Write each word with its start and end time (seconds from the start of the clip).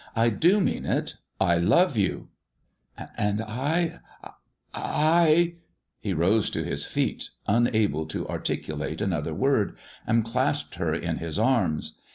"I 0.25 0.29
do 0.29 0.59
mean 0.59 0.87
it! 0.87 1.17
I 1.39 1.59
love 1.59 1.95
you!"" 1.95 2.29
And 3.19 3.39
I— 3.39 3.99
I" 4.73 5.57
He 5.99 6.11
rose 6.11 6.49
to 6.49 6.63
his 6.63 6.87
feet, 6.87 7.29
unable 7.45 8.07
to 8.07 8.27
articulate 8.27 8.99
another 8.99 9.35
word, 9.35 9.77
and 10.07 10.25
clasped 10.25 10.73
her 10.77 10.95
in 10.95 11.17
his 11.19 11.37
arms. 11.37 11.99